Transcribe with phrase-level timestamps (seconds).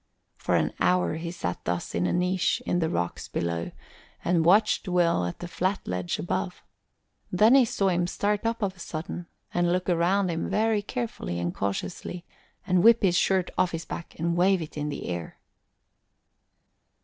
[0.35, 3.69] For an hour he sat thus in a niche in the rocks below
[4.25, 6.63] and watched Will on the flat ledge above;
[7.31, 11.37] then he saw him start up of a sudden and look around him very carefully
[11.37, 12.25] and cautiously,
[12.65, 15.37] and whip his shirt off his back and wave it in the air.